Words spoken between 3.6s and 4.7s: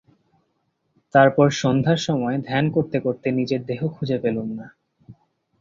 দেহ খুঁজে পেলুম না।